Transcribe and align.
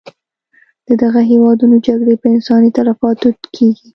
د 0.87 0.89
دغه 1.03 1.21
هېوادونو 1.31 1.75
جګړې 1.87 2.15
پر 2.21 2.29
انساني 2.35 2.69
تلفاتو 2.77 3.27
کېږي. 3.55 3.87